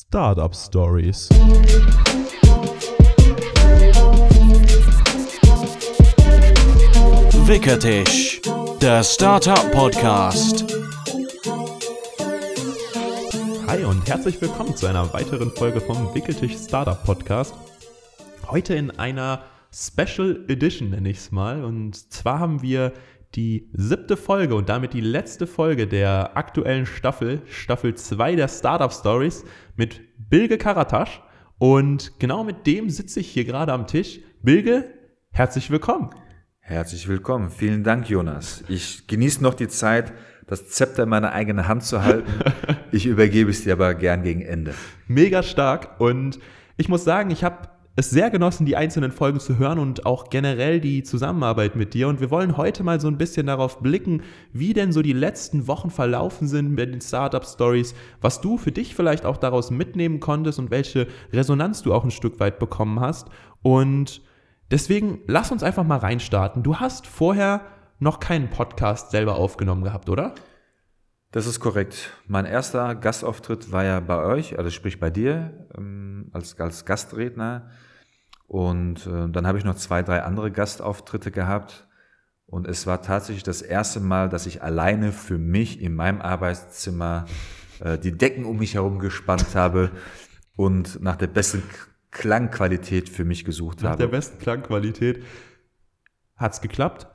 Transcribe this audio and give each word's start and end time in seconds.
Startup 0.00 0.54
Stories. 0.54 1.28
Wickertisch, 7.48 8.40
der 8.80 9.02
Startup 9.02 9.72
Podcast. 9.72 10.72
Hi 13.66 13.82
und 13.84 14.06
herzlich 14.06 14.40
willkommen 14.40 14.76
zu 14.76 14.86
einer 14.86 15.12
weiteren 15.12 15.50
Folge 15.50 15.80
vom 15.80 16.14
Wickeltisch 16.14 16.56
Startup 16.56 17.02
Podcast. 17.02 17.52
Heute 18.48 18.76
in 18.76 18.92
einer 18.92 19.42
Special 19.72 20.44
Edition 20.46 20.90
nenne 20.90 21.10
ich 21.10 21.16
es 21.16 21.32
mal. 21.32 21.64
Und 21.64 21.96
zwar 22.12 22.38
haben 22.38 22.62
wir 22.62 22.92
die 23.34 23.68
siebte 23.72 24.16
Folge 24.16 24.54
und 24.54 24.68
damit 24.68 24.94
die 24.94 25.00
letzte 25.00 25.46
Folge 25.46 25.86
der 25.86 26.36
aktuellen 26.36 26.86
Staffel, 26.86 27.42
Staffel 27.46 27.94
2 27.94 28.36
der 28.36 28.48
Startup 28.48 28.92
Stories 28.92 29.44
mit 29.76 30.00
Bilge 30.16 30.58
Karatasch. 30.58 31.22
Und 31.58 32.18
genau 32.18 32.44
mit 32.44 32.66
dem 32.66 32.88
sitze 32.88 33.20
ich 33.20 33.28
hier 33.28 33.44
gerade 33.44 33.72
am 33.72 33.86
Tisch. 33.86 34.20
Bilge, 34.42 34.84
herzlich 35.30 35.70
willkommen. 35.70 36.10
Herzlich 36.60 37.08
willkommen. 37.08 37.50
Vielen 37.50 37.82
Dank, 37.82 38.08
Jonas. 38.08 38.62
Ich 38.68 39.06
genieße 39.06 39.42
noch 39.42 39.54
die 39.54 39.68
Zeit, 39.68 40.12
das 40.46 40.68
Zepter 40.68 41.04
in 41.04 41.08
meiner 41.08 41.32
eigenen 41.32 41.66
Hand 41.68 41.84
zu 41.84 42.02
halten. 42.02 42.30
Ich 42.90 43.04
übergebe 43.04 43.50
es 43.50 43.64
dir 43.64 43.74
aber 43.74 43.94
gern 43.94 44.22
gegen 44.22 44.40
Ende. 44.40 44.72
Mega 45.08 45.42
stark. 45.42 46.00
Und 46.00 46.38
ich 46.78 46.88
muss 46.88 47.04
sagen, 47.04 47.30
ich 47.30 47.44
habe 47.44 47.68
es 47.98 48.10
sehr 48.10 48.30
genossen, 48.30 48.64
die 48.64 48.76
einzelnen 48.76 49.10
Folgen 49.10 49.40
zu 49.40 49.58
hören 49.58 49.80
und 49.80 50.06
auch 50.06 50.30
generell 50.30 50.78
die 50.78 51.02
Zusammenarbeit 51.02 51.74
mit 51.74 51.94
dir. 51.94 52.06
Und 52.06 52.20
wir 52.20 52.30
wollen 52.30 52.56
heute 52.56 52.84
mal 52.84 53.00
so 53.00 53.08
ein 53.08 53.18
bisschen 53.18 53.48
darauf 53.48 53.80
blicken, 53.80 54.22
wie 54.52 54.72
denn 54.72 54.92
so 54.92 55.02
die 55.02 55.12
letzten 55.12 55.66
Wochen 55.66 55.90
verlaufen 55.90 56.46
sind 56.46 56.70
mit 56.70 56.94
den 56.94 57.00
Startup 57.00 57.44
Stories, 57.44 57.96
was 58.20 58.40
du 58.40 58.56
für 58.56 58.70
dich 58.70 58.94
vielleicht 58.94 59.26
auch 59.26 59.36
daraus 59.36 59.72
mitnehmen 59.72 60.20
konntest 60.20 60.60
und 60.60 60.70
welche 60.70 61.08
Resonanz 61.32 61.82
du 61.82 61.92
auch 61.92 62.04
ein 62.04 62.12
Stück 62.12 62.38
weit 62.38 62.60
bekommen 62.60 63.00
hast. 63.00 63.30
Und 63.62 64.22
deswegen 64.70 65.18
lass 65.26 65.50
uns 65.50 65.64
einfach 65.64 65.82
mal 65.82 65.98
reinstarten. 65.98 66.62
Du 66.62 66.76
hast 66.76 67.04
vorher 67.08 67.62
noch 67.98 68.20
keinen 68.20 68.48
Podcast 68.48 69.10
selber 69.10 69.34
aufgenommen 69.34 69.82
gehabt, 69.82 70.08
oder? 70.08 70.36
Das 71.32 71.48
ist 71.48 71.58
korrekt. 71.58 72.12
Mein 72.28 72.44
erster 72.44 72.94
Gastauftritt 72.94 73.72
war 73.72 73.82
ja 73.82 73.98
bei 73.98 74.22
euch, 74.22 74.56
also 74.56 74.70
sprich 74.70 75.00
bei 75.00 75.10
dir, 75.10 75.66
ähm, 75.76 76.30
als, 76.32 76.58
als 76.60 76.84
Gastredner. 76.84 77.68
Und 78.48 79.06
äh, 79.06 79.28
dann 79.28 79.46
habe 79.46 79.58
ich 79.58 79.64
noch 79.64 79.76
zwei, 79.76 80.02
drei 80.02 80.22
andere 80.22 80.50
Gastauftritte 80.50 81.30
gehabt. 81.30 81.86
Und 82.46 82.66
es 82.66 82.86
war 82.86 83.02
tatsächlich 83.02 83.42
das 83.42 83.60
erste 83.60 84.00
Mal, 84.00 84.30
dass 84.30 84.46
ich 84.46 84.62
alleine 84.62 85.12
für 85.12 85.36
mich 85.36 85.82
in 85.82 85.94
meinem 85.94 86.22
Arbeitszimmer 86.22 87.26
äh, 87.80 87.98
die 87.98 88.16
Decken 88.16 88.46
um 88.46 88.56
mich 88.56 88.74
herum 88.74 88.98
gespannt 89.00 89.54
habe 89.54 89.90
und 90.56 91.02
nach 91.02 91.16
der 91.16 91.26
besten 91.26 91.62
Klangqualität 92.10 93.10
für 93.10 93.26
mich 93.26 93.44
gesucht 93.44 93.82
Nach 93.82 93.90
habe. 93.90 94.04
der 94.04 94.08
besten 94.08 94.38
Klangqualität. 94.38 95.22
Hat's 96.36 96.62
geklappt? 96.62 97.06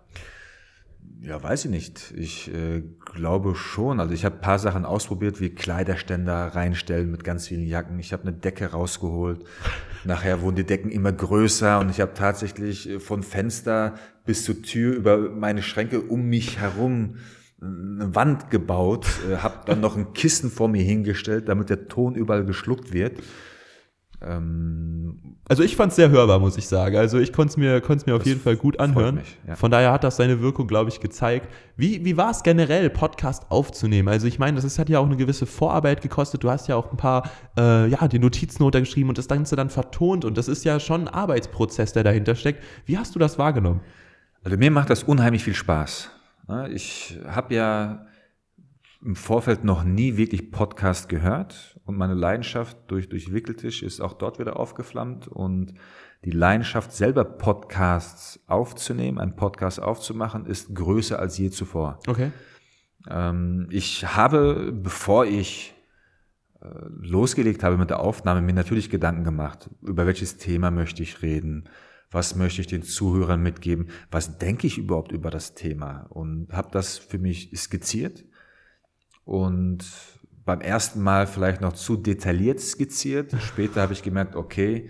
Ja, 1.21 1.41
weiß 1.41 1.65
ich 1.65 1.71
nicht. 1.71 2.13
Ich 2.17 2.53
äh, 2.53 2.83
glaube 2.99 3.55
schon. 3.55 4.01
Also 4.01 4.13
ich 4.13 4.25
habe 4.25 4.35
paar 4.37 4.59
Sachen 4.59 4.83
ausprobiert, 4.83 5.39
wie 5.39 5.51
Kleiderständer 5.51 6.47
reinstellen 6.47 7.09
mit 7.11 7.23
ganz 7.23 7.47
vielen 7.47 7.65
Jacken. 7.65 7.97
Ich 7.99 8.11
habe 8.11 8.23
eine 8.23 8.33
Decke 8.33 8.71
rausgeholt. 8.71 9.45
Nachher 10.03 10.41
wurden 10.41 10.57
die 10.57 10.65
Decken 10.65 10.91
immer 10.91 11.13
größer 11.13 11.79
und 11.79 11.89
ich 11.89 12.01
habe 12.01 12.13
tatsächlich 12.13 12.89
äh, 12.89 12.99
von 12.99 13.23
Fenster 13.23 13.95
bis 14.25 14.43
zur 14.43 14.61
Tür 14.61 14.95
über 14.95 15.17
meine 15.29 15.61
Schränke 15.61 16.01
um 16.01 16.27
mich 16.27 16.59
herum 16.59 17.15
eine 17.61 18.13
Wand 18.13 18.49
gebaut, 18.49 19.07
äh, 19.29 19.37
habe 19.37 19.59
dann 19.65 19.79
noch 19.79 19.95
ein 19.95 20.13
Kissen 20.13 20.51
vor 20.51 20.67
mir 20.67 20.83
hingestellt, 20.83 21.47
damit 21.47 21.69
der 21.69 21.87
Ton 21.87 22.15
überall 22.15 22.45
geschluckt 22.45 22.91
wird. 22.91 23.19
Ähm, 24.25 25.19
Also 25.47 25.63
ich 25.63 25.75
fand 25.75 25.91
es 25.91 25.97
sehr 25.97 26.09
hörbar, 26.09 26.39
muss 26.39 26.57
ich 26.57 26.67
sagen. 26.67 26.95
Also 26.95 27.19
ich 27.19 27.33
konnte 27.33 27.51
es 27.51 27.57
mir, 27.57 27.81
konnt's 27.81 28.05
mir 28.05 28.15
auf 28.15 28.25
jeden 28.25 28.39
Fall 28.39 28.55
gut 28.55 28.79
anhören. 28.79 29.15
mich, 29.15 29.37
ja. 29.47 29.55
Von 29.55 29.71
daher 29.71 29.91
hat 29.91 30.03
das 30.03 30.15
seine 30.15 30.41
Wirkung, 30.41 30.67
glaube 30.67 30.89
ich, 30.89 30.99
gezeigt. 30.99 31.49
Wie, 31.75 32.03
wie 32.05 32.15
war 32.17 32.31
es 32.31 32.43
generell, 32.43 32.89
Podcast 32.89 33.45
aufzunehmen? 33.49 34.07
Also 34.07 34.27
ich 34.27 34.39
meine, 34.39 34.55
das 34.55 34.63
ist, 34.63 34.79
hat 34.79 34.89
ja 34.89 34.99
auch 34.99 35.05
eine 35.05 35.17
gewisse 35.17 35.45
Vorarbeit 35.45 36.01
gekostet. 36.01 36.43
Du 36.43 36.49
hast 36.49 36.67
ja 36.67 36.75
auch 36.75 36.91
ein 36.91 36.97
paar, 36.97 37.29
äh, 37.57 37.87
ja, 37.87 38.07
die 38.07 38.19
Notizen 38.19 38.63
runtergeschrieben 38.63 39.09
und 39.09 39.17
das 39.17 39.27
Ganze 39.27 39.55
dann 39.55 39.69
vertont. 39.69 40.25
Und 40.25 40.37
das 40.37 40.47
ist 40.47 40.63
ja 40.63 40.79
schon 40.79 41.01
ein 41.01 41.13
Arbeitsprozess, 41.13 41.93
der 41.93 42.03
dahinter 42.03 42.35
steckt. 42.35 42.63
Wie 42.85 42.97
hast 42.97 43.13
du 43.15 43.19
das 43.19 43.37
wahrgenommen? 43.37 43.81
Also 44.43 44.57
mir 44.57 44.71
macht 44.71 44.89
das 44.89 45.03
unheimlich 45.03 45.43
viel 45.43 45.53
Spaß. 45.53 46.09
Ich 46.71 47.17
habe 47.27 47.55
ja 47.55 48.05
im 49.03 49.15
Vorfeld 49.15 49.63
noch 49.63 49.83
nie 49.83 50.17
wirklich 50.17 50.51
Podcast 50.51 51.09
gehört 51.09 51.79
und 51.85 51.97
meine 51.97 52.13
Leidenschaft 52.13 52.77
durch, 52.87 53.09
durch 53.09 53.33
Wickeltisch 53.33 53.83
ist 53.83 53.99
auch 53.99 54.13
dort 54.13 54.39
wieder 54.39 54.57
aufgeflammt 54.57 55.27
und 55.27 55.73
die 56.23 56.31
Leidenschaft 56.31 56.93
selber 56.93 57.25
Podcasts 57.25 58.39
aufzunehmen, 58.47 59.19
einen 59.19 59.35
Podcast 59.35 59.81
aufzumachen, 59.81 60.45
ist 60.45 60.73
größer 60.73 61.19
als 61.19 61.37
je 61.37 61.49
zuvor. 61.49 61.99
Okay. 62.07 62.31
Ähm, 63.09 63.67
ich 63.71 64.15
habe, 64.15 64.71
bevor 64.71 65.25
ich 65.25 65.73
äh, 66.61 66.67
losgelegt 67.01 67.63
habe 67.63 67.77
mit 67.77 67.89
der 67.89 67.99
Aufnahme, 67.99 68.41
mir 68.41 68.53
natürlich 68.53 68.89
Gedanken 68.89 69.25
gemacht, 69.25 69.69
über 69.81 70.05
welches 70.05 70.37
Thema 70.37 70.71
möchte 70.71 71.03
ich 71.03 71.21
reden, 71.21 71.67
was 72.09 72.35
möchte 72.35 72.61
ich 72.61 72.67
den 72.67 72.83
Zuhörern 72.83 73.41
mitgeben, 73.41 73.89
was 74.11 74.37
denke 74.37 74.67
ich 74.67 74.77
überhaupt 74.77 75.11
über 75.11 75.29
das 75.29 75.55
Thema 75.55 76.05
und 76.09 76.53
habe 76.53 76.69
das 76.71 76.97
für 76.97 77.17
mich 77.17 77.51
skizziert 77.55 78.23
und 79.25 79.85
beim 80.45 80.61
ersten 80.61 81.01
Mal 81.01 81.25
vielleicht 81.27 81.61
noch 81.61 81.73
zu 81.73 81.95
detailliert 81.95 82.59
skizziert. 82.59 83.33
Später 83.39 83.81
habe 83.81 83.93
ich 83.93 84.03
gemerkt, 84.03 84.35
okay, 84.35 84.89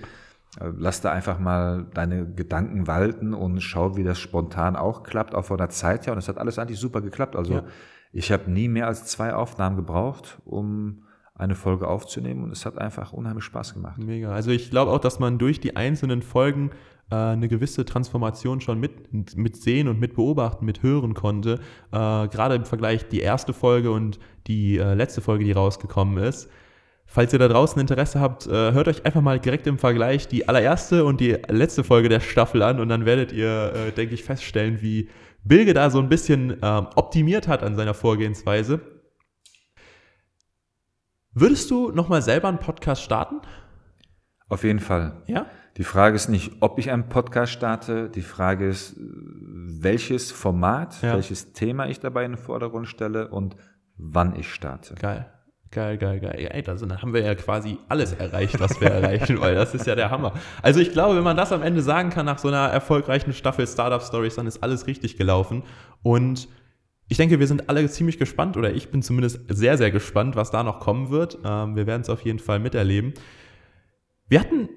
äh, 0.60 0.70
lass 0.76 1.02
da 1.02 1.12
einfach 1.12 1.40
mal 1.40 1.86
deine 1.94 2.26
Gedanken 2.32 2.88
walten 2.88 3.34
und 3.34 3.62
schau, 3.62 3.96
wie 3.96 4.04
das 4.04 4.20
spontan 4.20 4.76
auch 4.76 5.04
klappt, 5.04 5.36
auch 5.36 5.46
von 5.46 5.58
der 5.58 5.70
Zeit 5.70 6.08
her. 6.08 6.14
Und 6.14 6.20
es 6.20 6.28
hat 6.28 6.38
alles 6.40 6.58
eigentlich 6.58 6.80
super 6.80 7.02
geklappt. 7.02 7.36
Also 7.36 7.54
Ja. 7.56 7.64
ich 8.12 8.32
habe 8.32 8.50
nie 8.50 8.68
mehr 8.68 8.88
als 8.88 9.06
zwei 9.06 9.34
Aufnahmen 9.36 9.76
gebraucht, 9.76 10.40
um 10.46 11.04
eine 11.36 11.56
Folge 11.56 11.88
aufzunehmen. 11.88 12.44
Und 12.44 12.52
es 12.52 12.66
hat 12.66 12.78
einfach 12.80 13.14
unheimlich 13.14 13.44
Spaß 13.44 13.74
gemacht. 13.76 13.98
Mega. 14.00 14.32
Also 14.32 14.50
ich 14.52 14.72
glaube 14.72 14.92
auch, 14.92 15.00
dass 15.00 15.20
man 15.20 15.38
durch 15.38 15.60
die 15.60 15.76
einzelnen 15.76 16.22
Folgen 16.24 16.72
äh, 17.12 17.16
eine 17.16 17.48
gewisse 17.48 17.86
Transformation 17.86 18.62
schon 18.62 18.80
mit, 18.80 19.36
mit 19.36 19.58
sehen 19.58 19.88
und 19.88 20.00
mit 20.00 20.16
beobachten, 20.16 20.66
mit 20.66 20.84
hören 20.84 21.14
konnte. 21.14 21.60
Äh, 21.92 22.28
Gerade 22.28 22.56
im 22.56 22.66
Vergleich 22.66 23.08
die 23.08 23.20
erste 23.20 23.54
Folge 23.54 23.92
und 23.92 24.20
die 24.48 24.78
äh, 24.78 24.94
letzte 24.94 25.22
Folge, 25.22 25.44
die 25.44 25.52
rausgekommen 25.52 26.24
ist. 26.24 26.50
Falls 27.06 27.34
ihr 27.34 27.40
da 27.40 27.48
draußen 27.48 27.80
Interesse 27.80 28.20
habt, 28.20 28.48
äh, 28.48 28.72
hört 28.72 28.88
euch 28.88 29.06
einfach 29.06 29.22
mal 29.22 29.40
direkt 29.40 29.68
im 29.68 29.78
Vergleich 29.78 30.28
die 30.28 30.48
allererste 30.48 31.06
und 31.06 31.20
die 31.22 31.38
letzte 31.48 31.84
Folge 31.84 32.10
der 32.10 32.22
Staffel 32.22 32.64
an 32.64 32.80
und 32.80 32.90
dann 32.90 33.06
werdet 33.06 33.32
ihr, 33.32 33.74
äh, 33.76 33.92
denke 33.92 34.16
ich, 34.16 34.24
feststellen, 34.24 34.82
wie 34.82 35.10
Bilge 35.44 35.74
da 35.74 35.90
so 35.90 36.00
ein 36.00 36.10
bisschen 36.10 36.58
ähm, 36.62 36.88
optimiert 36.96 37.48
hat 37.48 37.64
an 37.64 37.76
seiner 37.76 37.94
Vorgehensweise. 37.94 38.80
Würdest 41.34 41.70
du 41.70 41.92
nochmal 41.92 42.22
selber 42.22 42.48
einen 42.48 42.60
Podcast 42.60 43.04
starten? 43.04 43.42
Auf 44.50 44.64
jeden 44.64 44.80
Fall. 44.80 45.22
Ja? 45.28 45.48
Die 45.78 45.84
Frage 45.84 46.16
ist 46.16 46.30
nicht, 46.30 46.52
ob 46.60 46.78
ich 46.78 46.92
einen 46.92 47.10
Podcast 47.10 47.52
starte. 47.52 48.10
Die 48.10 48.22
Frage 48.22 48.68
ist, 48.68 48.96
welches 48.98 50.32
Format, 50.32 51.02
Ja. 51.02 51.14
welches 51.16 51.54
Thema 51.54 51.88
ich 51.88 52.00
dabei 52.00 52.26
in 52.26 52.34
den 52.34 52.38
Vordergrund 52.38 52.88
stelle 52.88 53.30
und 53.30 53.56
wann 53.98 54.36
ich 54.36 54.54
starte. 54.54 54.94
Geil. 54.96 55.26
Geil, 55.72 55.98
geil, 55.98 56.20
geil. 56.20 56.40
Ja, 56.40 56.50
ey, 56.50 56.64
also 56.68 56.86
dann 56.86 57.02
haben 57.02 57.16
wir 57.16 57.22
ja 57.24 57.34
quasi 57.34 57.80
alles 57.90 58.14
erreicht, 58.14 58.60
was 58.60 58.80
wir 58.80 58.90
erreichen 58.92 59.40
wollen. 59.42 59.56
Das 59.56 59.74
ist 59.74 59.88
ja 59.88 59.96
der 59.96 60.12
Hammer. 60.12 60.34
Also 60.62 60.80
ich 60.80 60.92
glaube, 60.92 61.16
wenn 61.16 61.24
man 61.24 61.36
das 61.36 61.52
am 61.52 61.64
Ende 61.64 61.82
sagen 61.82 62.12
kann 62.12 62.28
nach 62.28 62.38
so 62.38 62.50
einer 62.50 62.68
erfolgreichen 62.68 63.34
Staffel 63.34 63.66
Startup 63.66 64.02
Stories, 64.04 64.36
dann 64.36 64.46
ist 64.46 64.62
alles 64.62 64.86
richtig 64.86 65.18
gelaufen. 65.18 65.64
Und 66.04 66.48
ich 67.08 67.18
denke, 67.18 67.40
wir 67.40 67.48
sind 67.48 67.70
alle 67.70 67.90
ziemlich 67.90 68.20
gespannt 68.20 68.56
oder 68.56 68.72
ich 68.72 68.92
bin 68.92 69.02
zumindest 69.02 69.40
sehr, 69.50 69.80
sehr 69.80 69.90
gespannt, 69.90 70.36
was 70.36 70.52
da 70.52 70.62
noch 70.62 70.80
kommen 70.80 71.10
wird. 71.10 71.40
Ähm, 71.44 71.76
wir 71.76 71.88
werden 71.88 72.04
es 72.04 72.10
auf 72.12 72.22
jeden 72.22 72.40
Fall 72.40 72.60
miterleben. 72.60 73.16
Wir 74.30 74.40
hatten 74.42 74.70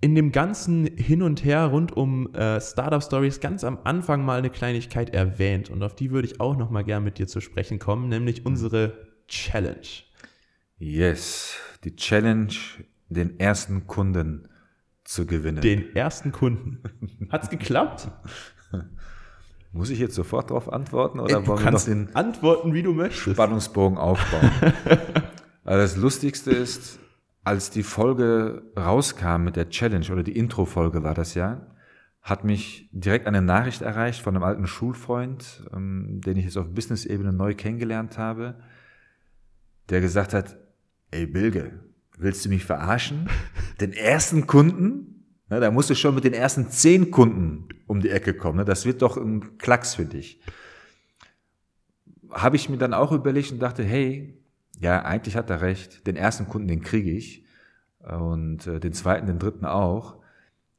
in 0.00 0.14
dem 0.14 0.30
ganzen 0.30 0.86
Hin 0.86 1.22
und 1.22 1.44
Her 1.44 1.66
rund 1.66 1.96
um 1.96 2.32
äh, 2.34 2.60
Startup 2.60 3.02
Stories 3.02 3.40
ganz 3.40 3.64
am 3.64 3.78
Anfang 3.84 4.24
mal 4.24 4.38
eine 4.38 4.50
Kleinigkeit 4.50 5.10
erwähnt 5.10 5.70
und 5.70 5.82
auf 5.82 5.94
die 5.94 6.10
würde 6.10 6.28
ich 6.28 6.40
auch 6.40 6.56
noch 6.56 6.70
mal 6.70 6.84
gern 6.84 7.02
mit 7.02 7.18
dir 7.18 7.26
zu 7.26 7.40
sprechen 7.40 7.78
kommen, 7.78 8.08
nämlich 8.08 8.46
unsere 8.46 9.08
Challenge. 9.26 9.86
Yes, 10.78 11.56
die 11.82 11.96
Challenge, 11.96 12.54
den 13.08 13.40
ersten 13.40 13.86
Kunden 13.88 14.48
zu 15.02 15.26
gewinnen. 15.26 15.62
Den 15.62 15.96
ersten 15.96 16.30
Kunden. 16.30 16.82
Hat's 17.30 17.50
geklappt? 17.50 18.08
Muss 19.72 19.90
ich 19.90 19.98
jetzt 19.98 20.14
sofort 20.14 20.50
darauf 20.50 20.72
antworten 20.72 21.18
Ey, 21.18 21.24
oder 21.24 21.40
du 21.40 21.46
wollen 21.46 21.58
wir 21.58 21.64
noch 21.64 21.70
kannst 21.70 21.88
den 21.88 22.14
antworten, 22.14 22.72
wie 22.72 22.82
du 22.82 22.92
möchtest. 22.92 23.34
Spannungsbogen 23.34 23.98
aufbauen? 23.98 24.50
also 25.64 25.82
das 25.82 25.96
Lustigste 25.96 26.50
ist, 26.52 26.98
als 27.48 27.70
die 27.70 27.82
Folge 27.82 28.62
rauskam 28.76 29.44
mit 29.44 29.56
der 29.56 29.70
Challenge 29.70 30.06
oder 30.12 30.22
die 30.22 30.36
Intro-Folge 30.36 31.02
war 31.02 31.14
das 31.14 31.32
ja, 31.32 31.66
hat 32.20 32.44
mich 32.44 32.90
direkt 32.92 33.26
eine 33.26 33.40
Nachricht 33.40 33.80
erreicht 33.80 34.20
von 34.20 34.36
einem 34.36 34.44
alten 34.44 34.66
Schulfreund, 34.66 35.66
ähm, 35.72 36.20
den 36.20 36.36
ich 36.36 36.44
jetzt 36.44 36.58
auf 36.58 36.68
Business-Ebene 36.68 37.32
neu 37.32 37.54
kennengelernt 37.54 38.18
habe, 38.18 38.56
der 39.88 40.02
gesagt 40.02 40.34
hat, 40.34 40.58
ey 41.10 41.26
Bilge, 41.26 41.80
willst 42.18 42.44
du 42.44 42.50
mich 42.50 42.66
verarschen? 42.66 43.30
Den 43.80 43.94
ersten 43.94 44.46
Kunden? 44.46 45.24
Ne, 45.48 45.58
da 45.58 45.70
musst 45.70 45.88
du 45.88 45.94
schon 45.94 46.14
mit 46.14 46.24
den 46.24 46.34
ersten 46.34 46.68
zehn 46.68 47.10
Kunden 47.10 47.68
um 47.86 48.00
die 48.00 48.10
Ecke 48.10 48.34
kommen. 48.34 48.58
Ne? 48.58 48.66
Das 48.66 48.84
wird 48.84 49.00
doch 49.00 49.16
ein 49.16 49.56
Klacks 49.56 49.94
für 49.94 50.04
dich. 50.04 50.42
Habe 52.30 52.56
ich 52.56 52.68
mir 52.68 52.76
dann 52.76 52.92
auch 52.92 53.12
überlegt 53.12 53.52
und 53.52 53.60
dachte, 53.60 53.82
hey, 53.82 54.37
ja, 54.80 55.02
eigentlich 55.02 55.36
hat 55.36 55.50
er 55.50 55.60
recht. 55.60 56.06
Den 56.06 56.16
ersten 56.16 56.46
Kunden, 56.46 56.68
den 56.68 56.80
kriege 56.82 57.10
ich. 57.10 57.44
Und 58.00 58.66
äh, 58.66 58.80
den 58.80 58.92
zweiten, 58.92 59.26
den 59.26 59.38
dritten 59.38 59.64
auch. 59.64 60.16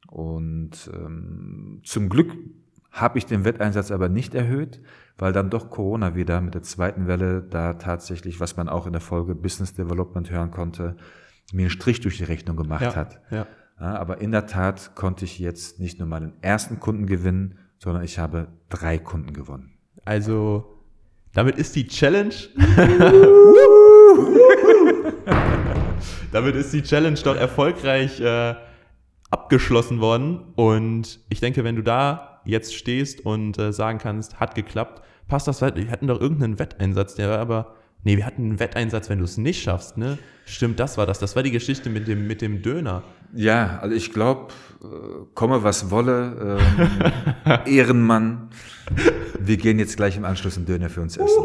Und 0.08 0.90
ähm, 0.94 1.82
zum 1.84 2.10
Glück 2.10 2.32
habe 2.92 3.18
ich 3.20 3.26
den 3.26 3.46
Wetteinsatz 3.46 3.92
aber 3.92 4.10
nicht 4.10 4.34
erhöht, 4.34 4.82
weil 5.18 5.32
dann 5.34 5.50
doch 5.52 5.70
Corona 5.70 6.16
wieder 6.16 6.42
mit 6.42 6.56
der 6.56 6.64
zweiten 6.64 7.08
Welle 7.08 7.44
da 7.44 7.74
tatsächlich, 7.76 8.40
was 8.40 8.58
man 8.58 8.68
auch 8.70 8.88
in 8.88 8.94
der 8.94 9.02
Folge 9.02 9.36
Business 9.36 9.74
Development 9.74 10.32
hören 10.32 10.50
konnte, 10.50 10.96
mir 11.54 11.64
einen 11.64 11.70
Strich 11.70 12.00
durch 12.02 12.18
die 12.18 12.24
Rechnung 12.24 12.56
gemacht 12.58 12.82
Ja, 12.82 12.96
hat. 12.96 13.22
ja. 13.30 13.46
Ja, 13.80 13.96
aber 13.96 14.20
in 14.20 14.32
der 14.32 14.46
Tat 14.46 14.96
konnte 14.96 15.24
ich 15.24 15.40
jetzt 15.40 15.80
nicht 15.80 16.00
nur 16.00 16.08
meinen 16.08 16.34
ersten 16.42 16.80
Kunden 16.82 17.06
gewinnen, 17.06 17.60
sondern 17.78 18.04
ich 18.04 18.20
habe 18.20 18.48
drei 18.68 18.98
Kunden 18.98 19.32
gewonnen. 19.32 19.72
Also, 20.04 20.84
damit 21.34 21.58
ist 21.58 21.76
die 21.78 21.88
Challenge. 21.88 22.34
damit 26.32 26.56
ist 26.56 26.74
die 26.74 26.84
Challenge 26.84 27.20
doch 27.24 27.36
erfolgreich 27.36 28.20
äh, 28.20 28.56
abgeschlossen 29.32 30.02
worden. 30.02 30.40
Und 30.56 31.20
ich 31.30 31.40
denke, 31.40 31.64
wenn 31.64 31.76
du 31.76 31.84
da 31.84 32.42
jetzt 32.46 32.76
stehst 32.76 33.26
und 33.26 33.58
äh, 33.58 33.72
sagen 33.72 34.00
kannst, 34.00 34.40
hat 34.40 34.56
geklappt, 34.56 35.02
passt 35.28 35.48
das 35.48 35.62
weit. 35.62 35.76
Wir 35.76 35.92
hatten 35.92 36.08
doch 36.08 36.20
irgendeinen 36.20 36.60
Wetteinsatz, 36.60 37.16
der 37.16 37.30
war 37.30 37.40
aber. 37.40 37.76
Nee, 38.04 38.16
wir 38.16 38.26
hatten 38.26 38.44
einen 38.44 38.60
Wetteinsatz, 38.62 39.10
wenn 39.10 39.18
du 39.18 39.26
es 39.26 39.38
nicht 39.38 39.62
schaffst, 39.62 39.98
ne? 39.98 40.18
Stimmt, 40.46 40.80
das 40.80 40.98
war 40.98 41.06
das. 41.06 41.20
Das 41.20 41.36
war 41.36 41.44
die 41.44 41.52
Geschichte 41.52 41.90
mit 41.90 42.08
dem, 42.08 42.28
mit 42.28 42.42
dem 42.42 42.62
Döner. 42.62 43.04
Ja, 43.34 43.80
also 43.82 43.94
ich 43.94 44.14
glaube, 44.14 44.54
äh, 44.82 44.86
komme 45.34 45.64
was 45.64 45.92
wolle, 45.92 46.58
ähm, 47.46 47.60
Ehrenmann. 47.66 48.50
Wir 49.38 49.58
gehen 49.58 49.80
jetzt 49.80 49.98
gleich 49.98 50.16
im 50.16 50.24
Anschluss 50.24 50.56
einen 50.56 50.66
Döner 50.66 50.90
für 50.90 51.02
uns 51.02 51.18
essen. 51.18 51.44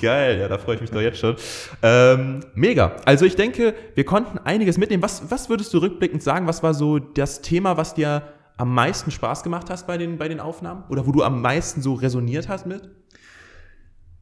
Geil, 0.00 0.38
ja, 0.38 0.48
da 0.48 0.58
freue 0.58 0.76
ich 0.76 0.80
mich 0.80 0.90
doch 0.90 1.00
jetzt 1.00 1.18
schon. 1.18 1.36
Ähm, 1.82 2.40
mega. 2.54 2.96
Also 3.04 3.24
ich 3.24 3.36
denke, 3.36 3.74
wir 3.94 4.04
konnten 4.04 4.38
einiges 4.38 4.78
mitnehmen. 4.78 5.02
Was, 5.02 5.30
was 5.30 5.48
würdest 5.48 5.74
du 5.74 5.78
rückblickend 5.78 6.22
sagen? 6.22 6.46
Was 6.46 6.62
war 6.62 6.74
so 6.74 6.98
das 6.98 7.42
Thema, 7.42 7.76
was 7.76 7.94
dir 7.94 8.22
am 8.56 8.74
meisten 8.74 9.10
Spaß 9.10 9.42
gemacht 9.42 9.70
hast 9.70 9.86
bei 9.86 9.98
den, 9.98 10.18
bei 10.18 10.28
den 10.28 10.40
Aufnahmen? 10.40 10.84
Oder 10.88 11.06
wo 11.06 11.12
du 11.12 11.22
am 11.22 11.42
meisten 11.42 11.82
so 11.82 11.94
resoniert 11.94 12.48
hast 12.48 12.66
mit? 12.66 12.90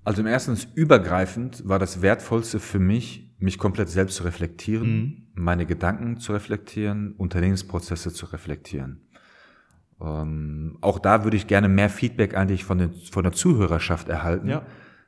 Also 0.05 0.23
im 0.23 0.27
ersten 0.27 0.57
übergreifend 0.75 1.69
war 1.69 1.79
das 1.79 2.01
Wertvollste 2.01 2.61
für 2.61 2.79
mich, 2.79 3.35
mich 3.39 3.59
komplett 3.59 3.89
selbst 3.89 4.17
zu 4.17 4.25
reflektieren, 4.25 5.31
meine 5.35 5.67
Gedanken 5.67 6.19
zu 6.19 6.33
reflektieren, 6.33 7.13
Unternehmensprozesse 7.13 8.13
zu 8.13 8.27
reflektieren. 8.27 9.03
Ähm, 10.01 10.79
auch 10.81 10.99
da 10.99 11.25
würde 11.25 11.37
ich 11.37 11.47
gerne 11.47 11.69
mehr 11.69 11.91
Feedback 11.91 12.37
eigentlich 12.37 12.65
von, 12.65 12.79
den, 12.79 12.95
von 12.95 13.25
der 13.25 13.33
Zuhörerschaft 13.33 14.09
erhalten. 14.09 14.49
Ja. 14.49 14.63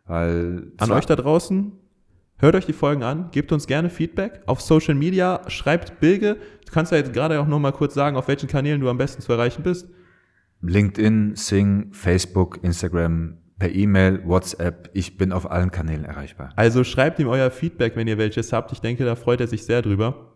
Weil 0.07 0.73
An 0.79 0.91
euch 0.91 1.07
da 1.07 1.17
draußen, 1.17 1.73
hört 2.39 2.55
euch 2.55 2.67
die 2.67 2.73
Folgen 2.73 3.03
an, 3.03 3.31
gebt 3.31 3.53
uns 3.53 3.67
gerne 3.67 3.91
Feedback 3.91 4.43
auf 4.47 4.61
Social 4.61 4.95
Media, 4.95 5.43
schreibt 5.49 6.01
Bilge. 6.01 6.37
Du 6.67 6.73
kannst 6.73 6.93
ja 6.93 6.99
jetzt 6.99 7.13
gerade 7.13 7.41
auch 7.41 7.47
noch 7.47 7.59
mal 7.59 7.73
kurz 7.73 7.95
sagen, 7.95 8.17
auf 8.17 8.29
welchen 8.29 8.49
Kanälen 8.49 8.81
du 8.81 8.89
am 8.89 8.99
besten 8.99 9.23
zu 9.23 9.33
erreichen 9.33 9.63
bist. 9.63 9.89
LinkedIn, 10.63 11.37
Sing, 11.37 11.93
Facebook, 11.93 12.59
Instagram, 12.63 13.39
per 13.59 13.73
E-Mail, 13.73 14.23
WhatsApp. 14.27 14.91
Ich 14.95 15.17
bin 15.17 15.33
auf 15.33 15.51
allen 15.51 15.71
Kanälen 15.71 16.05
erreichbar. 16.05 16.53
Also 16.57 16.83
schreibt 16.83 17.19
ihm 17.21 17.29
euer 17.29 17.51
Feedback, 17.51 17.95
wenn 17.95 18.09
ihr 18.09 18.19
welches 18.19 18.53
habt. 18.53 18.73
Ich 18.73 18.81
denke, 18.81 19.05
da 19.05 19.15
freut 19.15 19.41
er 19.41 19.47
sich 19.47 19.65
sehr 19.65 19.83
drüber. 19.83 20.33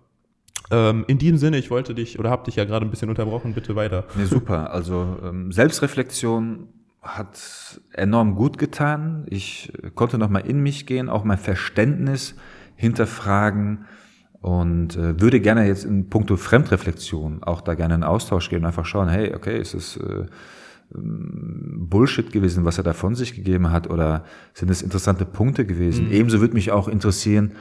Ähm, 0.70 1.05
in 1.08 1.19
diesem 1.19 1.38
Sinne, 1.38 1.58
ich 1.58 1.70
wollte 1.70 1.94
dich 1.94 2.19
oder 2.19 2.31
hab 2.31 2.44
dich 2.44 2.56
ja 2.56 2.64
gerade 2.64 2.87
ein 2.87 2.90
bisschen 2.90 3.08
unterbrochen, 3.08 3.55
bitte 3.55 3.76
weiter. 3.76 4.05
Nee, 4.16 4.25
super. 4.25 4.72
Also 4.72 5.19
ähm, 5.22 5.52
Selbstreflexion 5.52 6.69
hat 7.04 7.80
enorm 7.92 8.34
gut 8.34 8.58
getan. 8.58 9.26
Ich 9.28 9.72
konnte 9.94 10.18
nochmal 10.18 10.46
in 10.46 10.60
mich 10.60 10.86
gehen, 10.86 11.08
auch 11.08 11.24
mein 11.24 11.38
Verständnis 11.38 12.34
hinterfragen 12.76 13.84
und 14.40 14.96
äh, 14.96 15.20
würde 15.20 15.40
gerne 15.40 15.66
jetzt 15.66 15.84
in 15.84 16.08
puncto 16.08 16.36
Fremdreflexion 16.36 17.42
auch 17.42 17.60
da 17.60 17.74
gerne 17.74 17.94
in 17.94 18.04
Austausch 18.04 18.48
gehen 18.50 18.60
und 18.60 18.66
einfach 18.66 18.84
schauen, 18.86 19.08
hey, 19.08 19.34
okay, 19.34 19.58
ist 19.58 19.74
es 19.74 19.96
äh, 19.96 20.26
ähm, 20.94 21.86
Bullshit 21.88 22.32
gewesen, 22.32 22.64
was 22.64 22.78
er 22.78 22.84
da 22.84 22.92
von 22.92 23.14
sich 23.14 23.34
gegeben 23.34 23.70
hat 23.70 23.88
oder 23.88 24.24
sind 24.52 24.70
es 24.70 24.82
interessante 24.82 25.24
Punkte 25.24 25.64
gewesen? 25.64 26.10
Ebenso 26.10 26.40
würde 26.40 26.54
mich 26.54 26.72
auch 26.72 26.88
interessieren, 26.88 27.52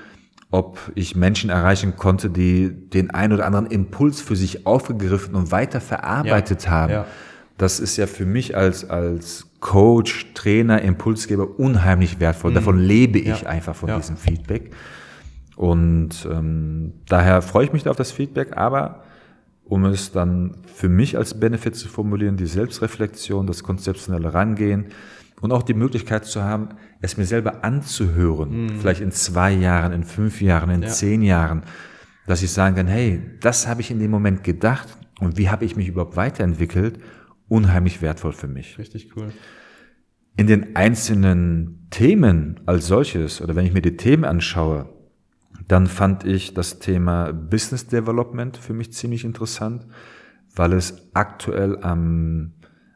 ob 0.51 0.79
ich 0.95 1.15
Menschen 1.15 1.49
erreichen 1.49 1.95
konnte, 1.95 2.29
die 2.29 2.69
den 2.69 3.11
ein 3.11 3.33
oder 3.33 3.45
anderen 3.45 3.67
Impuls 3.67 4.21
für 4.21 4.35
sich 4.35 4.65
aufgegriffen 4.67 5.35
und 5.35 5.51
weiter 5.51 5.81
verarbeitet 5.81 6.65
Ja, 6.65 6.71
haben. 6.71 6.91
ja. 6.93 7.05
Das 7.57 7.79
ist 7.79 7.97
ja 7.97 8.07
für 8.07 8.25
mich 8.25 8.55
als, 8.57 8.89
als 8.89 9.47
Coach, 9.59 10.33
Trainer, 10.33 10.81
Impulsgeber 10.81 11.59
unheimlich 11.59 12.19
wertvoll. 12.19 12.53
Davon 12.53 12.77
lebe 12.79 13.19
ich 13.19 13.41
Ja, 13.41 13.47
einfach 13.49 13.75
von 13.75 13.89
ja. 13.89 13.97
diesem 13.97 14.17
Feedback. 14.17 14.71
Und 15.55 16.27
ähm, 16.29 16.93
daher 17.07 17.41
freue 17.41 17.65
ich 17.65 17.73
mich 17.73 17.83
da 17.83 17.91
auf 17.91 17.97
das 17.97 18.11
Feedback, 18.11 18.57
aber 18.57 19.03
um 19.65 19.85
es 19.85 20.11
dann 20.11 20.57
für 20.73 20.89
mich 20.89 21.15
als 21.17 21.39
Benefit 21.39 21.75
zu 21.75 21.87
formulieren, 21.87 22.37
die 22.37 22.47
Selbstreflexion, 22.47 23.47
das 23.47 23.63
konzeptionelle 23.63 24.33
Rangehen 24.33 24.87
und 25.41 25.51
auch 25.51 25.63
die 25.63 25.73
Möglichkeit 25.73 26.25
zu 26.25 26.43
haben, 26.43 26.69
es 27.01 27.17
mir 27.17 27.25
selber 27.25 27.63
anzuhören, 27.63 28.73
vielleicht 28.79 29.01
in 29.01 29.11
zwei 29.11 29.51
Jahren, 29.51 29.93
in 29.93 30.03
fünf 30.03 30.41
Jahren, 30.41 30.69
in 30.69 30.81
Ja. 30.81 30.87
zehn 30.89 31.21
Jahren, 31.21 31.63
dass 32.27 32.41
ich 32.41 32.51
sagen 32.51 32.75
kann, 32.75 32.87
hey, 32.87 33.21
das 33.41 33.67
habe 33.67 33.81
ich 33.81 33.91
in 33.91 33.99
dem 33.99 34.11
Moment 34.11 34.43
gedacht 34.43 34.87
und 35.19 35.37
wie 35.37 35.49
habe 35.49 35.65
ich 35.65 35.75
mich 35.75 35.87
überhaupt 35.87 36.15
weiterentwickelt, 36.15 36.99
unheimlich 37.53 38.01
wertvoll 38.01 38.33
für 38.33 38.47
mich. 38.47 38.79
Richtig 38.79 39.15
cool. 39.15 39.31
In 40.35 40.47
den 40.47 40.75
einzelnen 40.75 41.87
Themen 41.91 42.59
als 42.65 42.87
solches 42.87 43.41
oder 43.41 43.55
wenn 43.55 43.67
ich 43.67 43.73
mir 43.73 43.83
die 43.83 43.95
Themen 43.95 44.25
anschaue, 44.25 44.89
dann 45.67 45.85
fand 45.85 46.25
ich 46.25 46.55
das 46.55 46.79
Thema 46.79 47.31
Business 47.31 47.85
Development 47.85 48.57
für 48.57 48.73
mich 48.73 48.91
ziemlich 48.91 49.23
interessant, 49.23 49.85
weil 50.55 50.73
es 50.73 51.09
aktuell 51.13 51.77
am, 51.83 52.53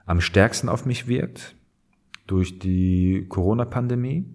am 0.07 0.21
stärksten 0.21 0.69
auf 0.69 0.87
mich 0.87 1.07
wirkt 1.07 1.55
durch 2.25 2.57
die 2.57 3.27
Corona-Pandemie. 3.29 4.25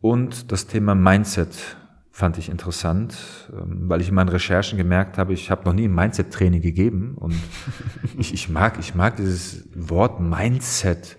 Und 0.00 0.50
das 0.50 0.66
Thema 0.66 0.94
Mindset 0.94 1.76
fand 2.14 2.38
ich 2.38 2.48
interessant, 2.48 3.16
ähm, 3.52 3.88
weil 3.88 4.00
ich 4.00 4.08
in 4.08 4.14
meinen 4.14 4.28
Recherchen 4.28 4.78
gemerkt 4.78 5.18
habe, 5.18 5.32
ich 5.32 5.50
habe 5.50 5.64
noch 5.64 5.72
nie 5.72 5.88
ein 5.88 5.94
Mindset-Training 5.94 6.62
gegeben 6.62 7.16
und 7.16 7.34
ich, 8.16 8.32
ich, 8.32 8.48
mag, 8.48 8.78
ich 8.78 8.94
mag 8.94 9.16
dieses 9.16 9.68
Wort 9.74 10.20
Mindset. 10.20 11.18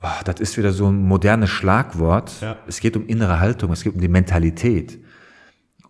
Oh, 0.00 0.22
das 0.24 0.38
ist 0.38 0.56
wieder 0.56 0.70
so 0.70 0.86
ein 0.86 1.02
modernes 1.02 1.50
Schlagwort. 1.50 2.40
Ja. 2.40 2.56
Es 2.68 2.78
geht 2.78 2.96
um 2.96 3.04
innere 3.08 3.40
Haltung, 3.40 3.72
es 3.72 3.82
geht 3.82 3.94
um 3.94 4.00
die 4.00 4.06
Mentalität. 4.06 5.00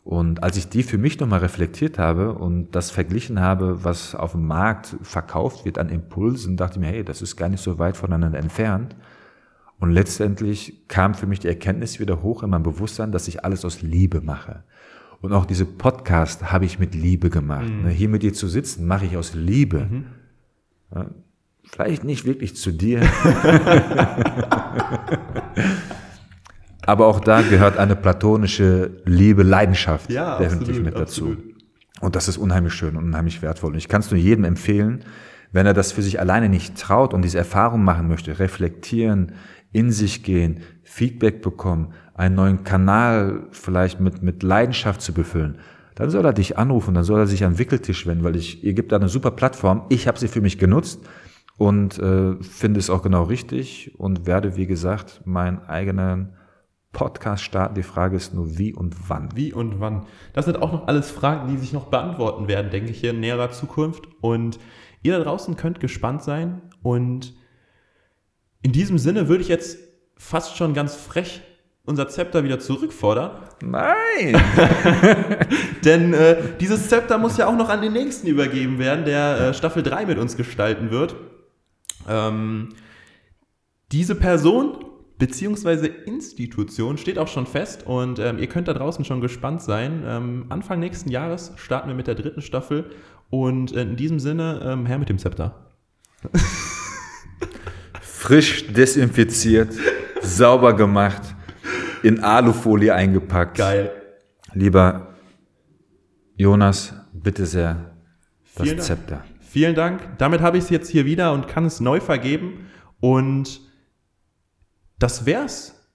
Und 0.03 0.43
als 0.43 0.57
ich 0.57 0.71
die 0.71 0.83
für 0.83 0.97
mich 0.97 1.21
nochmal 1.21 1.41
reflektiert 1.41 1.99
habe 1.99 2.33
und 2.33 2.75
das 2.75 2.91
verglichen 2.91 3.41
habe, 3.41 3.85
was 3.85 4.15
auf 4.15 4.33
dem 4.33 4.47
Markt 4.47 4.97
verkauft 5.03 5.67
wird 5.67 5.77
an 5.79 5.91
Impulsen, 5.91 6.57
dachte 6.57 6.79
ich 6.79 6.81
mir, 6.81 6.91
hey, 6.91 7.05
das 7.05 7.21
ist 7.21 7.37
gar 7.37 7.51
nicht 7.51 7.63
so 7.63 7.79
weit 7.79 7.99
voneinander 7.99 8.39
entfernt. 8.39 8.97
Und 9.79 9.91
letztendlich 9.91 10.89
kam 10.89 11.15
für 11.15 11.27
mich 11.27 11.41
die 11.41 11.49
Erkenntnis 11.49 12.01
wieder 12.01 12.23
hoch 12.23 12.43
in 12.43 12.51
meinem 12.51 12.63
Bewusstsein, 12.63 13.13
dass 13.13 13.29
ich 13.29 13.45
alles 13.45 13.65
aus 13.65 13.83
Liebe 13.83 14.21
mache. 14.23 14.63
Und 15.21 15.33
auch 15.33 15.45
diese 15.47 15.65
Podcast 15.65 16.51
habe 16.53 16.65
ich 16.65 16.79
mit 16.79 16.95
Liebe 16.95 17.31
gemacht. 17.31 17.69
Ne, 17.69 17.91
Hier 17.91 18.09
mit 18.09 18.23
dir 18.23 18.33
zu 18.33 18.49
sitzen, 18.49 18.87
mache 18.87 19.05
ich 19.07 19.17
aus 19.17 19.35
Liebe. 19.35 19.87
Ja, 20.95 21.07
Vielleicht 21.65 22.05
nicht 22.05 22.25
wirklich 22.25 22.55
zu 22.57 22.71
dir. 22.71 23.01
Aber 26.87 27.07
auch 27.07 27.19
da 27.21 27.43
gehört 27.43 27.77
eine 27.79 27.97
platonische 27.97 29.03
Liebe, 29.05 29.43
Leidenschaft 29.43 30.11
Ja, 30.13 30.39
definitiv 30.39 30.77
absolut, 30.77 30.85
mit 30.85 30.95
dazu. 30.95 31.25
absolut. 31.33 31.55
Und 32.01 32.15
das 32.15 32.29
ist 32.29 32.37
unheimlich 32.37 32.75
schön 32.75 32.97
und 32.97 33.05
unheimlich 33.05 33.43
wertvoll. 33.43 33.73
Und 33.73 33.79
ich 33.79 33.89
kann 33.89 34.01
es 34.01 34.11
nur 34.11 34.21
jedem 34.21 34.45
empfehlen, 34.45 35.03
wenn 35.57 35.65
er 35.65 35.73
das 35.73 35.91
für 35.91 36.03
sich 36.03 36.21
alleine 36.21 36.51
nicht 36.51 36.77
traut 36.77 37.15
und 37.15 37.23
diese 37.23 37.39
Erfahrung 37.39 37.83
machen 37.83 38.09
möchte, 38.09 38.39
reflektieren, 38.39 39.33
in 39.73 39.91
sich 39.91 40.23
gehen, 40.23 40.61
Feedback 40.83 41.41
bekommen, 41.41 41.95
einen 42.13 42.35
neuen 42.35 42.63
Kanal 42.63 43.47
vielleicht 43.53 43.99
mit, 43.99 44.23
mit 44.23 44.43
Leidenschaft 44.43 45.01
zu 45.01 45.15
befüllen, 45.15 45.57
dann 45.95 46.11
soll 46.11 46.27
er 46.27 46.35
dich 46.35 46.59
anrufen, 46.59 46.93
dann 46.93 47.05
soll 47.05 47.21
er 47.21 47.27
sich 47.27 47.43
an 47.43 47.59
Wickeltisch 47.59 48.07
wenden, 48.07 48.23
weil 48.23 48.37
ich, 48.37 48.65
ihr 48.65 48.75
gibt 48.75 48.93
da 48.93 48.97
eine 48.97 49.09
super 49.09 49.31
Plattform. 49.31 49.87
Ich 49.89 50.07
habe 50.07 50.19
sie 50.19 50.29
für 50.29 50.43
mich 50.43 50.59
genutzt 50.59 51.01
und 51.57 51.99
äh, 51.99 52.35
finde 52.43 52.79
es 52.79 52.91
auch 52.91 53.03
genau 53.03 53.23
richtig 53.23 53.99
und 53.99 54.27
werde, 54.27 54.57
wie 54.57 54.67
gesagt, 54.67 55.23
meinen 55.25 55.61
eigenen 55.61 56.35
Podcast 56.93 57.43
starten. 57.45 57.77
Die 57.77 57.83
Frage 57.83 58.17
ist 58.17 58.35
nur, 58.35 58.59
wie 58.59 58.75
und 58.75 59.09
wann. 59.09 59.31
Wie 59.35 59.55
und 59.55 59.81
wann? 59.81 60.05
Das 60.35 60.45
sind 60.45 60.61
auch 60.61 60.73
noch 60.73 60.87
alles 60.87 61.11
Fragen, 61.11 61.49
die 61.49 61.57
sich 61.57 61.73
noch 61.73 61.87
beantworten 61.87 62.47
werden, 62.47 62.71
denke 62.71 62.91
ich, 62.91 63.03
in 63.05 63.21
näherer 63.21 63.53
Zukunft. 63.53 64.07
Und 64.21 64.59
ihr 65.07 65.19
da 65.19 65.25
draußen 65.25 65.57
könnt 65.57 65.81
gespannt 65.81 66.23
sein. 66.23 66.63
Und 66.83 67.35
in 68.63 68.73
diesem 68.73 68.99
Sinne 68.99 69.29
würde 69.29 69.43
ich 69.43 69.49
jetzt 69.49 69.79
fast 70.17 70.57
schon 70.57 70.75
ganz 70.75 70.95
frech 70.95 71.43
unser 71.85 72.09
Zepter 72.09 72.43
wieder 72.43 72.59
zurückfordern. 72.59 73.31
Nein! 73.63 74.37
Denn 75.85 76.13
äh, 76.13 76.37
dieses 76.61 76.89
Zepter 76.89 77.17
muss 77.17 77.37
ja 77.37 77.47
auch 77.47 77.57
noch 77.57 77.69
an 77.69 77.81
den 77.81 77.93
nächsten 77.93 78.27
übergeben 78.27 78.79
werden, 78.79 79.05
der 79.05 79.39
äh, 79.39 79.55
Staffel 79.55 79.85
3 79.85 80.07
mit 80.07 80.19
uns 80.19 80.37
gestalten 80.37 80.91
wird. 80.91 81.15
Ähm, 82.09 82.71
diese 83.93 84.17
Person 84.17 84.85
beziehungsweise 85.19 85.87
Institution 85.87 86.99
steht 86.99 87.19
auch 87.19 87.29
schon 87.29 87.47
fest 87.47 87.87
und 87.87 88.19
ähm, 88.19 88.39
ihr 88.39 88.49
könnt 88.49 88.69
da 88.69 88.75
draußen 88.75 89.05
schon 89.05 89.21
gespannt 89.21 89.63
sein. 89.63 90.03
Ähm, 90.05 90.47
Anfang 90.49 90.81
nächsten 90.81 91.11
Jahres 91.11 91.53
starten 91.57 91.89
wir 91.89 91.95
mit 91.95 92.07
der 92.07 92.17
dritten 92.17 92.43
Staffel 92.43 92.91
und 93.31 93.73
äh, 93.73 93.83
in 93.83 93.97
diesem 93.97 94.19
Sinne, 94.19 94.61
ähm, 94.65 94.87
her 94.87 94.99
mit 94.99 95.09
dem 95.09 95.19
Zepter. 95.19 95.67
Frisch 98.01 98.67
desinfiziert, 98.73 99.73
sauber 100.23 100.75
gemacht, 100.75 101.23
in 102.03 102.23
Alufolie 102.23 102.95
eingepackt. 102.95 103.57
Geil. 103.57 103.91
Lieber 104.55 105.15
Jonas, 106.37 106.95
bitte 107.13 107.47
sehr, 107.47 107.97
das 108.55 108.65
Vielen 108.65 108.77
Dank. 108.77 108.87
Zepter. 108.87 109.25
Vielen 109.41 109.75
Dank. 109.75 110.19
Damit 110.19 110.41
habe 110.41 110.59
ich 110.59 110.65
es 110.65 110.71
jetzt 110.71 110.91
hier 110.91 111.05
wieder 111.07 111.33
und 111.33 111.49
kann 111.49 111.65
es 111.65 111.81
neu 111.81 112.01
vergeben. 112.01 112.67
Und 113.01 113.61
das 114.99 115.25
wär's 115.27 115.89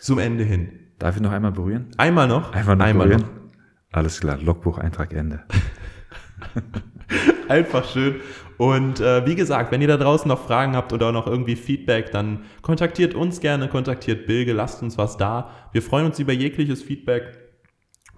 zum 0.00 0.18
Ende 0.18 0.44
hin. 0.44 0.78
Darf 0.98 1.16
ich 1.16 1.22
noch 1.22 1.32
einmal 1.32 1.52
berühren? 1.52 1.88
Einmal 1.96 2.28
noch. 2.28 2.52
Einfach 2.52 2.76
noch 2.76 2.84
Einmal 2.84 3.08
berühren? 3.08 3.22
noch. 3.22 3.42
Alles 3.98 4.20
klar, 4.20 4.38
Logbucheintrag 4.38 5.12
Ende. 5.12 5.44
Einfach 7.48 7.84
schön. 7.84 8.16
Und 8.58 9.00
äh, 9.00 9.26
wie 9.26 9.34
gesagt, 9.34 9.72
wenn 9.72 9.80
ihr 9.80 9.88
da 9.88 9.96
draußen 9.96 10.28
noch 10.28 10.46
Fragen 10.46 10.76
habt 10.76 10.92
oder 10.92 11.10
noch 11.10 11.26
irgendwie 11.26 11.56
Feedback, 11.56 12.12
dann 12.12 12.44
kontaktiert 12.62 13.14
uns 13.14 13.40
gerne, 13.40 13.68
kontaktiert 13.68 14.26
Bilge, 14.26 14.52
lasst 14.52 14.82
uns 14.82 14.98
was 14.98 15.16
da. 15.16 15.50
Wir 15.72 15.82
freuen 15.82 16.06
uns 16.06 16.18
über 16.18 16.32
jegliches 16.32 16.82
Feedback. 16.82 17.38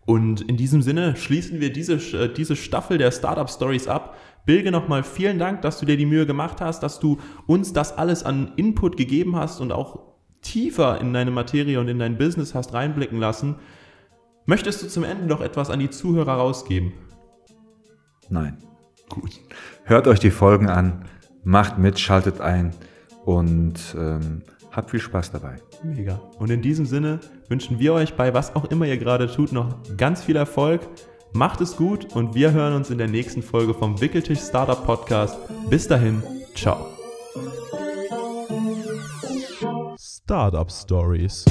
Und 0.07 0.43
in 0.43 0.57
diesem 0.57 0.83
Sinne 0.83 1.17
schließen 1.17 1.61
wir 1.61 1.73
diese, 1.73 1.95
äh, 1.95 2.33
diese 2.33 2.57
Staffel 2.57 2.99
der 2.99 3.11
Startup 3.11 3.49
Stories 3.49 3.89
ab. 3.89 4.17
Bilge, 4.45 4.71
nochmal 4.71 5.03
vielen 5.03 5.39
Dank, 5.39 5.63
dass 5.63 5.81
du 5.81 5.87
dir 5.87 5.97
die 5.97 6.05
Mühe 6.05 6.27
gemacht 6.27 6.61
hast, 6.61 6.83
dass 6.83 7.01
du 7.01 7.19
uns 7.47 7.73
das 7.73 7.97
alles 7.97 8.23
an 8.23 8.53
Input 8.57 8.99
gegeben 8.99 9.37
hast 9.37 9.61
und 9.61 9.73
auch 9.73 10.01
tiefer 10.43 11.01
in 11.01 11.15
deine 11.15 11.31
Materie 11.31 11.81
und 11.81 11.89
in 11.89 11.99
dein 11.99 12.19
Business 12.19 12.55
hast 12.55 12.75
reinblicken 12.75 13.19
lassen. 13.19 13.57
Möchtest 14.45 14.83
du 14.83 14.89
zum 14.89 15.05
Ende 15.05 15.25
noch 15.25 15.41
etwas 15.41 15.71
an 15.71 15.79
die 15.79 15.89
Zuhörer 15.89 16.35
rausgeben? 16.35 16.93
Nein. 18.35 18.59
Gut. 19.09 19.31
Hört 19.85 20.09
euch 20.09 20.19
die 20.19 20.33
Folgen 20.33 20.69
an, 20.69 21.05
macht 21.45 21.79
mit, 21.79 22.01
schaltet 22.01 22.41
ein 22.41 22.75
und 23.25 23.95
ähm, 23.97 24.43
habt 24.73 24.91
viel 24.91 24.99
Spaß 24.99 25.31
dabei. 25.31 25.59
Mega. 25.85 26.21
Und 26.41 26.51
in 26.51 26.61
diesem 26.61 26.85
Sinne 26.85 27.21
wünschen 27.49 27.79
wir 27.79 27.95
euch 27.95 28.15
bei 28.15 28.35
was 28.35 28.57
auch 28.57 28.65
immer 28.65 28.87
ihr 28.87 28.99
gerade 28.99 29.33
tut 29.33 29.53
noch 29.53 29.77
ganz 29.97 30.25
viel 30.25 30.35
Erfolg. 30.35 30.81
Macht 31.33 31.61
es 31.61 31.77
gut 31.77 32.17
und 32.17 32.35
wir 32.35 32.53
hören 32.53 32.75
uns 32.75 32.91
in 32.91 32.99
der 32.99 33.09
nächsten 33.09 33.41
Folge 33.41 33.73
vom 33.73 34.01
Wickeltisch 34.01 34.41
Startup 34.41 34.85
Podcast. 34.85 35.39
Bis 35.71 35.87
dahin, 35.87 36.21
ciao. 36.57 36.89
Startup 39.97 40.71
Stories. 40.73 41.45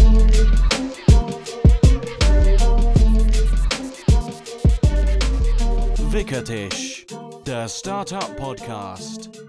Wickertisch, 6.13 7.07
der 7.47 7.67
Startup 7.67 8.37
Podcast. 8.37 9.42